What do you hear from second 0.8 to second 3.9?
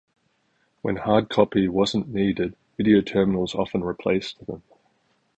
When hard copy wasn't needed, video terminals often